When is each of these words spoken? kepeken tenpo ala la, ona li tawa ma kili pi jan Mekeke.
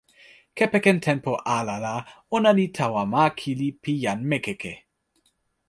kepeken 0.57 0.97
tenpo 1.05 1.31
ala 1.57 1.75
la, 1.85 1.95
ona 2.35 2.49
li 2.57 2.65
tawa 2.77 3.01
ma 3.13 3.23
kili 3.39 3.67
pi 3.81 3.91
jan 4.03 4.19
Mekeke. 4.29 4.73